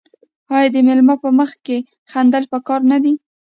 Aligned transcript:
آیا 0.55 0.69
د 0.75 0.77
میلمه 0.87 1.15
په 1.23 1.29
مخ 1.37 1.51
کې 1.65 1.77
خندل 2.11 2.43
پکار 2.51 2.81
نه 2.91 2.97
دي؟ 3.03 3.13